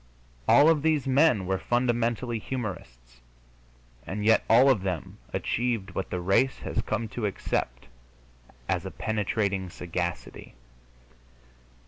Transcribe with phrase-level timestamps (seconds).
[0.47, 3.21] All of these men were fundamentally humorists,
[4.03, 7.87] and yet all of them achieved what the race has come to accept
[8.67, 10.55] as a penetrating sagacity.